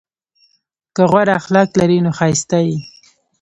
[0.95, 2.77] که غوره اخلاق لرې نو ښایسته یې!